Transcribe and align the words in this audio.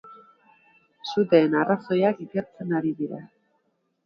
Suteen 1.13 1.57
arrazoiak 1.59 2.25
ikertzen 2.27 2.75
ari 2.81 2.95
dira. 3.05 3.23